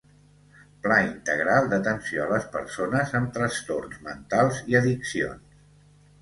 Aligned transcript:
Pla 0.85 0.95
integral 1.09 1.69
d'atenció 1.73 2.23
a 2.23 2.29
les 2.31 2.47
persones 2.55 3.13
amb 3.19 3.29
trastorns 3.37 4.01
mentals 4.09 4.63
i 4.73 4.81
addiccions. 4.83 5.63